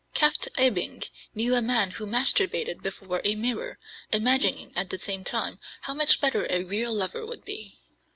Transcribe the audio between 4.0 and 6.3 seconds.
imagining, at the same time, how much